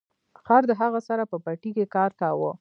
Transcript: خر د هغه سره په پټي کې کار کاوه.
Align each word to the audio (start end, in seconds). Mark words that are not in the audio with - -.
خر 0.45 0.61
د 0.69 0.71
هغه 0.81 0.99
سره 1.07 1.23
په 1.31 1.37
پټي 1.45 1.71
کې 1.77 1.85
کار 1.95 2.11
کاوه. 2.21 2.51